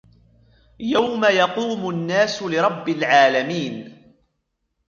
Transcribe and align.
يَوْمَ 0.79 1.25
يَقُومُ 1.25 1.89
النَّاسُ 1.89 2.43
لِرَبِّ 2.43 2.89
الْعَالَمِينَ 2.89 3.97